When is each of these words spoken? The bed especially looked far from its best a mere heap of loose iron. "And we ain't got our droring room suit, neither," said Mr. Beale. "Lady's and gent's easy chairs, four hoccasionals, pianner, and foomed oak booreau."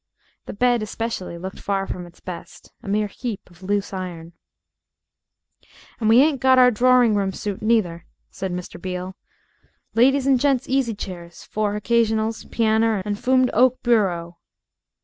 The 0.47 0.53
bed 0.53 0.81
especially 0.81 1.37
looked 1.37 1.59
far 1.59 1.85
from 1.85 2.07
its 2.07 2.19
best 2.19 2.71
a 2.81 2.87
mere 2.87 3.05
heap 3.05 3.51
of 3.51 3.61
loose 3.61 3.93
iron. 3.93 4.33
"And 5.99 6.09
we 6.09 6.23
ain't 6.23 6.41
got 6.41 6.57
our 6.57 6.71
droring 6.71 7.13
room 7.13 7.31
suit, 7.31 7.61
neither," 7.61 8.07
said 8.31 8.51
Mr. 8.51 8.81
Beale. 8.81 9.15
"Lady's 9.93 10.25
and 10.25 10.39
gent's 10.39 10.67
easy 10.67 10.95
chairs, 10.95 11.43
four 11.43 11.73
hoccasionals, 11.75 12.45
pianner, 12.49 13.03
and 13.05 13.19
foomed 13.19 13.51
oak 13.53 13.77
booreau." 13.83 14.37